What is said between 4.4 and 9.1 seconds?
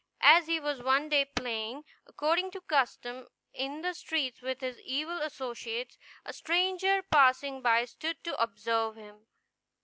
with his evil associates, a stranger passing by stood to observe